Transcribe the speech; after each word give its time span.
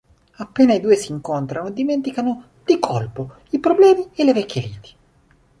Appena 0.37 0.73
i 0.73 0.79
due 0.79 0.95
si 0.95 1.11
incontrano 1.11 1.69
dimenticano 1.69 2.45
di 2.65 2.79
colpo 2.79 3.35
i 3.51 3.59
problemi 3.59 4.09
e 4.15 4.23
le 4.23 4.33
vecchie 4.33 4.61
liti. 4.63 4.95